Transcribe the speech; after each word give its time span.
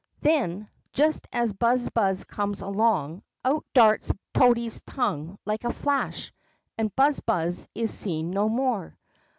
Then, 0.21 0.67
just 0.93 1.27
as 1.31 1.53
Buzz 1.53 1.87
buzz 1.89 2.23
comes 2.23 2.61
along, 2.61 3.21
out 3.45 3.67
darts 3.75 4.11
toady's 4.33 4.81
tongue 4.81 5.37
like 5.45 5.63
a 5.63 5.71
flash, 5.71 6.33
and 6.75 6.95
Buzz 6.95 7.19
buzz 7.19 7.67
is 7.75 7.93
seen 7.93 8.31
no 8.31 8.49
more. 8.49 8.97